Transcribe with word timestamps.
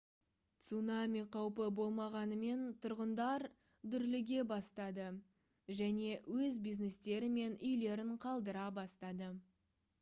цунами 0.67 1.19
қаупі 1.33 1.67
болмағанымен 1.79 2.63
тұрғындар 2.85 3.45
дүрліге 3.95 4.41
бастады 4.55 5.07
және 5.83 6.17
өз 6.39 6.59
бизнестері 6.69 7.33
мен 7.39 7.59
үйлерін 7.71 8.13
қалдыра 8.29 8.69
бастады 8.81 9.35